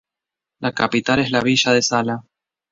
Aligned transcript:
La 0.61 0.71
capital 0.71 1.19
es 1.19 1.29
la 1.29 1.41
villa 1.41 1.73
de 1.73 1.83
Sala. 1.83 2.23